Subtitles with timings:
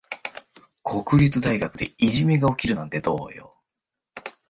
[0.81, 3.55] 国立大学でいじめが起きるなんてどうよ。